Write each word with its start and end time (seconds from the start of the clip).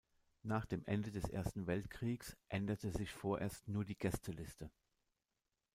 Nach 0.41 0.65
dem 0.65 0.83
Ende 0.87 1.11
des 1.11 1.29
Ersten 1.29 1.67
Weltkriegs 1.67 2.35
änderte 2.49 2.89
sich 2.89 3.11
vorerst 3.11 3.67
nur 3.67 3.85
die 3.85 3.99
Gästeliste. 3.99 4.71